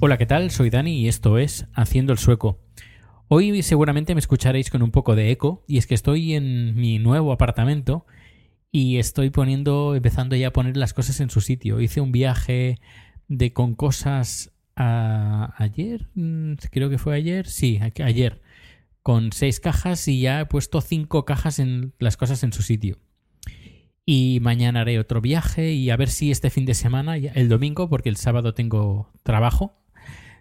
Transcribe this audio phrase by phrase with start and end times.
[0.00, 0.50] Hola, ¿qué tal?
[0.50, 2.60] Soy Dani y esto es Haciendo el Sueco.
[3.28, 6.98] Hoy seguramente me escucharéis con un poco de eco y es que estoy en mi
[6.98, 8.06] nuevo apartamento
[8.70, 11.80] y estoy poniendo, empezando ya a poner las cosas en su sitio.
[11.80, 12.78] Hice un viaje
[13.28, 18.40] de con cosas ayer, mm, creo que fue ayer, sí, ayer,
[19.02, 22.98] con seis cajas y ya he puesto cinco cajas en las cosas en su sitio.
[24.04, 27.88] Y mañana haré otro viaje y a ver si este fin de semana, el domingo,
[27.88, 29.82] porque el sábado tengo trabajo,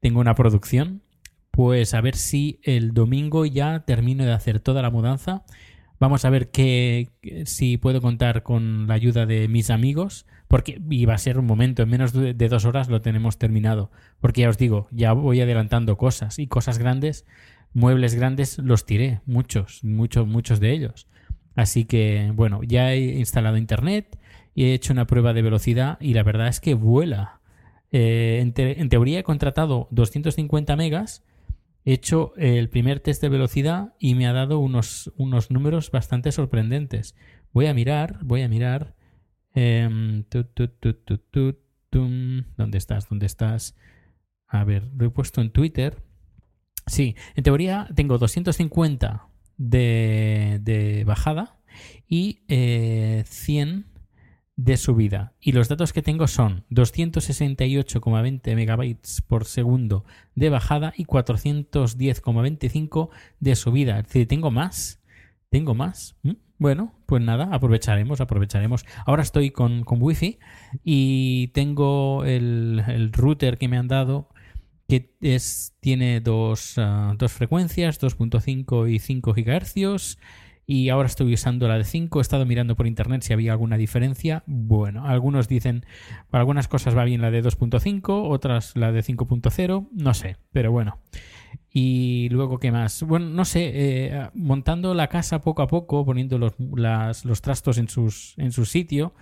[0.00, 1.02] tengo una producción,
[1.50, 5.44] pues a ver si el domingo ya termino de hacer toda la mudanza.
[5.98, 7.10] Vamos a ver que,
[7.46, 11.82] si puedo contar con la ayuda de mis amigos, porque va a ser un momento,
[11.82, 13.90] en menos de, dos horas lo tenemos terminado.
[14.20, 17.24] Porque ya os digo, ya voy adelantando cosas y cosas grandes,
[17.72, 21.08] muebles grandes los tiré, muchos, muchos, muchos de ellos.
[21.54, 24.18] Así que, bueno, ya he instalado internet
[24.54, 27.40] y he hecho una prueba de velocidad y la verdad es que vuela.
[27.92, 31.24] Eh, en teoría he contratado 250 megas,
[31.86, 36.32] he hecho el primer test de velocidad y me ha dado unos, unos números bastante
[36.32, 37.14] sorprendentes.
[37.52, 38.96] Voy a mirar, voy a mirar.
[39.54, 40.24] em.
[42.56, 43.08] ¿Dónde estás?
[43.08, 43.76] ¿Dónde estás?
[44.48, 46.02] A ver, lo he puesto en Twitter.
[46.86, 51.60] Sí, en teoría tengo 250 de, de bajada
[52.08, 53.86] y eh, 100
[54.56, 55.34] de subida.
[55.40, 63.54] Y los datos que tengo son 268,20 megabytes por segundo de bajada y 410,25 de
[63.54, 63.98] subida.
[63.98, 65.00] Es decir, tengo más.
[65.50, 66.16] Tengo más.
[66.22, 66.32] ¿Mm?
[66.58, 68.86] Bueno, pues nada, aprovecharemos, aprovecharemos.
[69.04, 70.38] Ahora estoy con, con wifi
[70.82, 74.30] y tengo el, el router que me han dado
[74.88, 80.18] que es, tiene dos, ah, dos frecuencias, 2.5 y 5 gigahercios.
[80.68, 82.18] Y ahora estoy usando la de 5.
[82.18, 84.42] He estado mirando por internet si había alguna diferencia.
[84.46, 85.84] Bueno, algunos dicen,
[86.28, 89.88] para algunas cosas va bien la de 2.5, otras la de 5.0.
[89.92, 90.98] No sé, pero bueno.
[91.70, 93.02] Y luego, ¿qué más?
[93.04, 97.78] Bueno, no sé, eh, montando la casa poco a poco, poniendo los, las- los trastos
[97.78, 99.14] en, sus, en su sitio.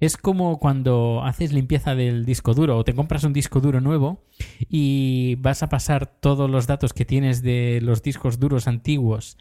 [0.00, 4.24] Es como cuando haces limpieza del disco duro o te compras un disco duro nuevo
[4.68, 9.38] y vas a pasar todos los datos que tienes de los discos duros antiguos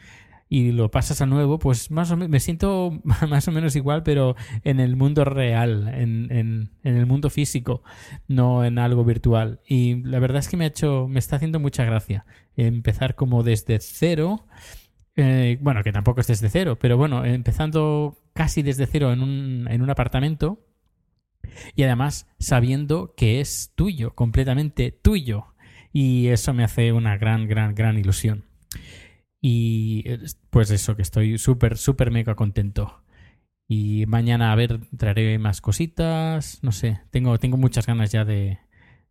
[0.53, 4.35] y lo pasas a nuevo, pues más o me siento más o menos igual, pero
[4.65, 7.83] en el mundo real, en, en- en el mundo físico,
[8.27, 9.61] no en algo virtual.
[9.65, 12.25] Y la verdad es que me ha hecho, me está haciendo mucha gracia
[12.57, 14.45] empezar como desde cero.
[15.15, 19.67] eh, bueno, que tampoco es desde cero, pero bueno, empezando casi desde cero en un,
[19.69, 20.65] en un apartamento
[21.75, 25.45] y además sabiendo que es tuyo, completamente tuyo.
[25.93, 28.45] Y eso me hace una gran, gran, gran ilusión.
[29.41, 30.19] Y eh,
[30.49, 33.03] pues eso, que estoy súper, súper mega contento.
[33.67, 36.59] Y mañana, a ver, traeré más cositas.
[36.61, 38.59] No sé, tengo, tengo muchas ganas ya de,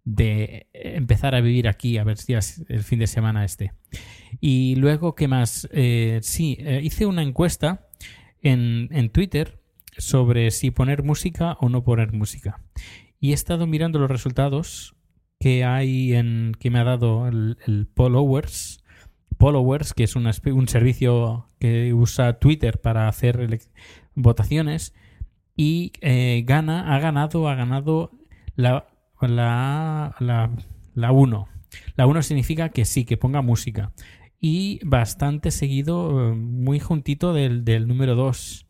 [0.05, 3.73] de empezar a vivir aquí, a ver si es el fin de semana este.
[4.41, 5.69] Y luego, ¿qué más?
[5.73, 7.89] Eh, sí, eh, hice una encuesta
[8.43, 9.61] en, en Twitter
[9.97, 12.63] sobre si poner música o no poner música.
[13.19, 14.95] Y he estado mirando los resultados
[15.39, 18.80] que hay en que me ha dado el, el Followers,
[19.41, 23.49] Followers, que es un servicio que usa Twitter para hacer
[24.15, 24.95] votaciones
[25.57, 28.11] y eh, gana, ha ganado, ha ganado
[28.55, 28.87] la
[29.21, 30.51] la la
[30.95, 31.49] la 1.
[31.97, 33.93] La 1 significa que sí, que ponga música.
[34.43, 38.67] y bastante seguido, eh, muy juntito del, del número 2.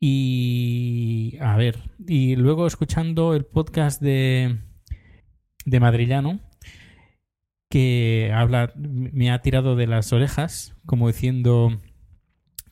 [0.00, 4.58] Y a ver, y luego escuchando el podcast de,
[5.64, 6.40] de Madrillano,
[7.68, 11.80] que habla, me ha tirado de las orejas, como diciendo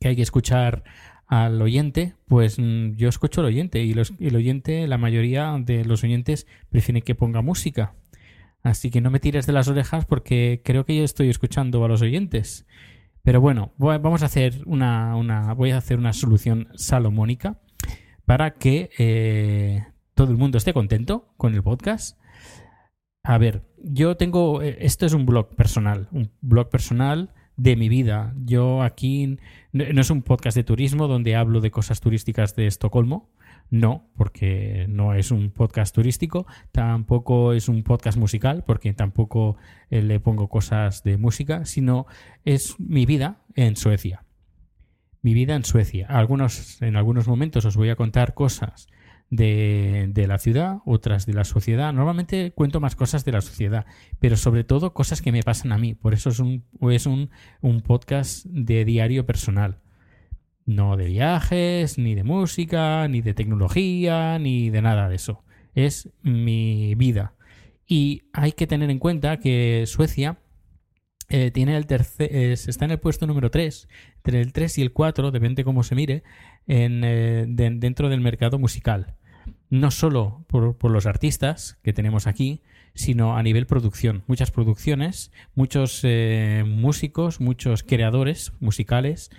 [0.00, 0.84] que hay que escuchar
[1.26, 5.84] al oyente, pues mm, yo escucho al oyente y los, el oyente, la mayoría de
[5.84, 7.94] los oyentes prefieren que ponga música.
[8.62, 11.88] Así que no me tires de las orejas porque creo que yo estoy escuchando a
[11.88, 12.66] los oyentes.
[13.22, 17.58] Pero bueno, vamos a hacer una, una voy a hacer una solución salomónica
[18.26, 22.18] para que eh, todo el mundo esté contento con el podcast.
[23.22, 27.88] A ver, yo tengo, eh, esto es un blog personal, un blog personal de mi
[27.88, 28.34] vida.
[28.44, 29.38] Yo aquí
[29.72, 33.30] no es un podcast de turismo donde hablo de cosas turísticas de Estocolmo.
[33.70, 36.46] No, porque no es un podcast turístico.
[36.70, 39.56] Tampoco es un podcast musical, porque tampoco
[39.90, 42.06] eh, le pongo cosas de música, sino
[42.44, 44.24] es mi vida en Suecia.
[45.22, 46.06] Mi vida en Suecia.
[46.08, 48.88] Algunos, en algunos momentos os voy a contar cosas
[49.30, 51.92] de, la ciudad, otras de la sociedad.
[51.92, 53.86] Normalmente cuento más cosas de la sociedad,
[54.20, 55.94] pero sobre todo cosas que me pasan a mí.
[55.94, 57.30] Por eso es un, es un,
[57.60, 59.80] un podcast de diario personal.
[60.66, 65.44] No de viajes, ni de música, ni de tecnología, ni de nada de eso.
[65.74, 67.34] Es mi vida.
[67.86, 70.38] Y hay que tener en cuenta que Suecia
[71.28, 74.92] eh, tiene el tercer, está en el puesto número 3, entre el 3 y el
[74.92, 76.22] 4, depende cómo se mire,
[76.66, 79.14] eh, dentro del mercado musical.
[79.70, 82.62] No solo por, los artistas que tenemos aquí,
[82.94, 84.22] sino a nivel producción.
[84.26, 89.30] Muchas producciones, muchos eh, músicos, muchos creadores musicales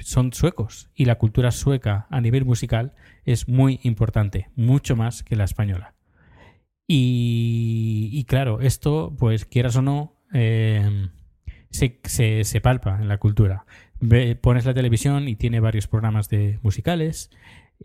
[0.00, 2.92] son suecos y la cultura sueca a nivel musical
[3.24, 5.94] es muy importante, mucho más que la española.
[6.90, 11.08] Y, claro, esto, pues quieras o no, eh,
[11.70, 12.00] se,
[12.44, 13.66] se, palpa en la cultura.
[14.40, 17.30] Pones la televisión y tiene varios programas de musicales,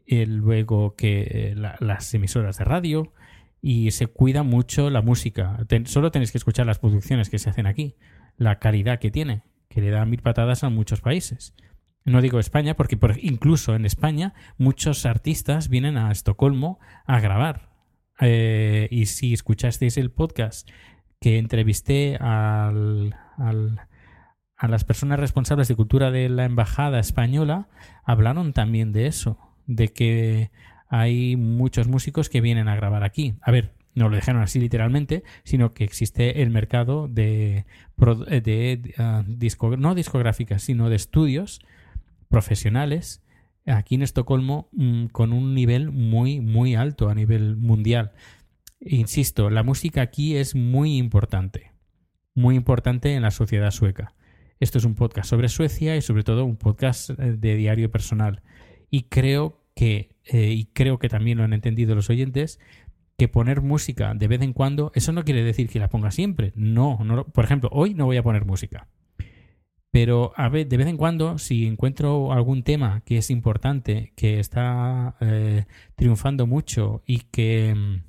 [0.06, 3.14] y luego que eh, las emisoras de radio
[3.62, 5.58] y se cuida mucho la música.
[5.86, 7.96] solo tenéis que escuchar las producciones que se hacen aquí,
[8.38, 11.56] la calidad que tiene, que le da mil patadas a muchos países.
[12.04, 17.70] No digo España, porque incluso en España muchos artistas vienen a Estocolmo a grabar.
[18.20, 20.70] Eh, y si escuchasteis el podcast
[21.22, 23.16] que entrevisté al,
[24.64, 27.68] a las personas responsables de cultura de la embajada española,
[28.06, 29.38] hablaron también de eso,
[29.68, 30.52] de que
[30.88, 33.36] hay muchos músicos que vienen a grabar aquí.
[33.42, 37.66] A ver, no lo dejaron así literalmente, sino que existe el mercado de,
[37.98, 39.26] de, ah,
[39.78, 41.60] no discográficas, sino de estudios
[42.30, 43.22] profesionales
[43.66, 48.14] aquí en Estocolmo mm, con un nivel muy, muy alto a nivel mundial.
[48.80, 51.74] Insisto, la música aquí es muy importante,
[52.34, 54.14] muy importante en la sociedad sueca.
[54.64, 58.44] Esto es un podcast sobre Suecia y sobre todo un podcast eh, de diario personal.
[58.90, 62.62] Y creo que, eh, y creo que también lo han entendido los oyentes,
[63.18, 66.54] que poner música de vez en cuando, eso no quiere decir que la ponga siempre.
[66.56, 68.88] No, no por ejemplo, hoy no voy a poner música.
[69.92, 75.18] Pero a de vez en cuando, si encuentro algún tema que es importante, que está
[75.20, 75.66] eh,
[75.98, 78.04] triunfando mucho y que mm,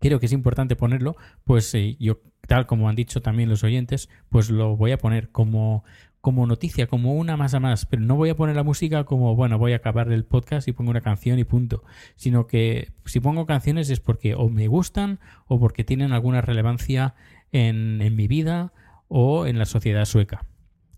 [0.00, 1.14] creo que es importante ponerlo,
[1.44, 5.84] pues yo, tal como han dicho también los oyentes, pues lo voy a poner como,
[6.20, 9.34] como noticia, como una más a más, pero no voy a poner la música como,
[9.34, 11.84] bueno, voy a acabar el podcast y pongo una canción y punto,
[12.16, 17.14] sino que si pongo canciones es porque o me gustan o porque tienen alguna relevancia
[17.52, 18.72] en, en mi vida
[19.08, 20.46] o en la sociedad sueca.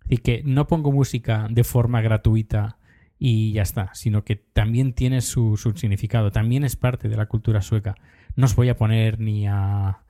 [0.08, 2.78] Y que no pongo música de forma gratuita
[3.18, 7.26] y ya está, sino que también tiene su, su significado, también es parte de la
[7.26, 7.96] cultura sueca.
[8.36, 10.02] No os voy a poner ni a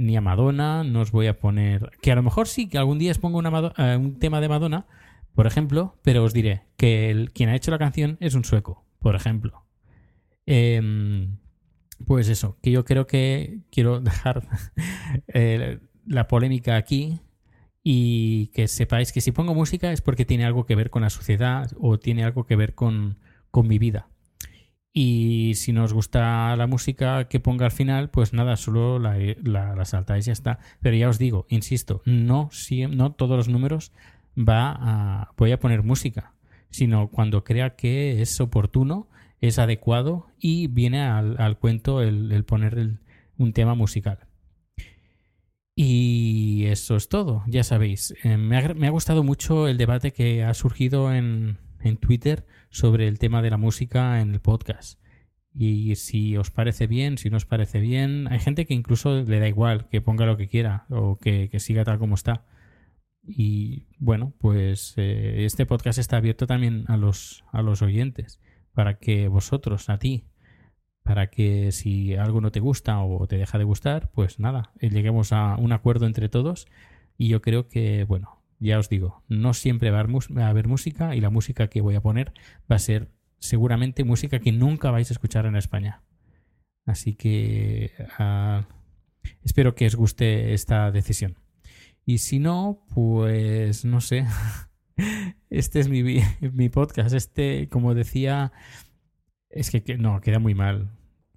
[0.00, 1.90] ni a Madonna, no os voy a poner...
[2.00, 4.48] Que a lo mejor sí, que algún día os pongo una eh, un tema de
[4.48, 4.86] Madonna,
[5.34, 8.86] por ejemplo, pero os diré que el, quien ha hecho la canción es un sueco,
[8.98, 9.66] por ejemplo.
[10.46, 11.36] Em,
[12.06, 14.48] pues eso, que yo creo que quiero dejar
[15.28, 17.20] eh, la polémica aquí
[17.82, 21.10] y que sepáis que si pongo música es porque tiene algo que ver con la
[21.10, 23.18] sociedad o tiene algo que ver con,
[23.50, 24.08] con mi vida.
[24.92, 29.84] Y si nos gusta la música que ponga al final, pues nada, solo la, la,
[29.84, 30.58] saltáis y ya está.
[30.80, 32.50] Pero ya os digo, insisto, no,
[33.16, 33.92] todos los números
[34.36, 36.34] va a, voy a poner música,
[36.70, 39.08] sino cuando crea que es oportuno,
[39.40, 42.98] es adecuado y viene al, cuento el, poner
[43.38, 44.26] un tema musical.
[45.76, 48.12] Y eso es todo, ya sabéis.
[48.24, 52.46] Eh, me, ha, me, ha, gustado mucho el debate que ha surgido en, en Twitter
[52.70, 55.00] sobre el tema de la música en el podcast.
[55.52, 59.40] Y si os parece bien, si no os parece bien, hay gente que incluso le
[59.40, 62.44] da igual que ponga lo que quiera o que, siga tal como está.
[63.22, 68.40] Y bueno, pues eh, este podcast está abierto también a los, a los oyentes,
[68.72, 70.24] para que vosotros, a ti,
[71.02, 75.32] para que si algo no te gusta o te deja de gustar, pues nada, lleguemos
[75.32, 76.66] a un acuerdo entre todos.
[77.18, 81.20] Y yo creo que, bueno, ya os digo, no siempre va a haber música y
[81.20, 82.32] la música que voy a poner
[82.70, 86.02] va a ser seguramente música que nunca vais a escuchar en España.
[86.84, 88.62] Así que uh,
[89.42, 91.36] espero que os guste esta decisión.
[92.04, 94.26] Y si no, pues no sé.
[95.48, 96.02] Este es mi,
[96.52, 97.14] mi podcast.
[97.14, 98.52] Este, como decía,
[99.48, 100.90] es que, que, no, queda muy mal.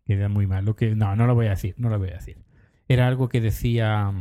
[0.05, 0.65] Queda muy mal.
[0.65, 1.73] Lo que, no, no lo voy a decir.
[1.77, 2.43] No lo voy a decir.
[2.87, 4.11] Era algo que decía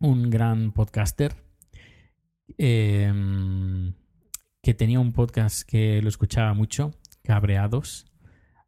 [0.00, 1.36] un gran podcaster.
[2.56, 3.92] Eh,
[4.62, 8.06] que tenía un podcast que lo escuchaba mucho, Cabreados.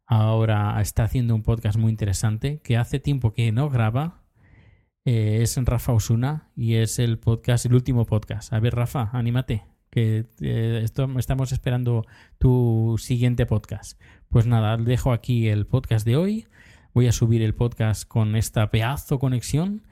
[0.05, 4.23] Ahora está haciendo un podcast muy interesante que hace tiempo que no graba.
[5.05, 8.51] Eh, es Rafa Osuna y es el podcast, el último podcast.
[8.51, 12.05] A ver, Rafa, anímate, que eh, estamos esperando
[12.39, 14.01] tu siguiente podcast.
[14.29, 16.47] Pues nada, dejo aquí el podcast de hoy.
[16.93, 19.83] Voy a subir el podcast con esta pedazo conexión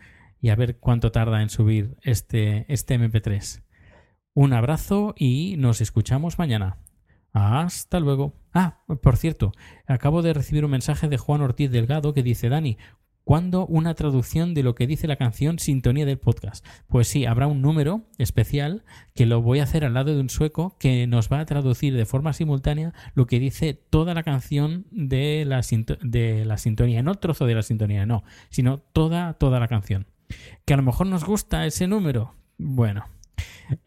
[0.42, 3.62] y a ver cuánto tarda en subir este, este MP3.
[4.40, 6.78] Un abrazo y nos escuchamos mañana.
[7.34, 8.36] Hasta luego.
[8.54, 9.52] Ah, por cierto,
[9.86, 12.78] acabo de recibir un mensaje de Juan Ortiz Delgado que dice, Dani,
[13.26, 16.66] ¿cuándo una traducción de lo que dice la canción Sintonía del Podcast?
[16.88, 20.30] Pues sí, habrá un número especial que lo voy a hacer al lado de un
[20.30, 24.86] sueco que nos va a traducir de forma simultánea lo que dice toda la canción
[24.90, 30.08] de la, sintonía, no el trozo de la sintonía, no, sino toda, toda la canción.
[30.64, 32.36] Que a lo mejor nos gusta ese número.
[32.58, 33.04] Bueno,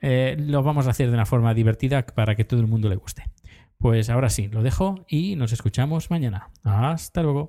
[0.00, 2.96] eh, lo vamos a hacer de una forma divertida para que todo el mundo le
[2.96, 3.24] guste.
[3.78, 6.50] Pues ahora sí, lo dejo y nos escuchamos mañana.
[6.62, 7.48] Hasta luego.